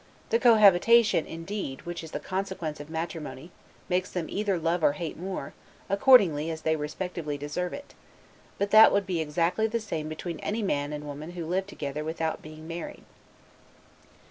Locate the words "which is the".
1.83-2.19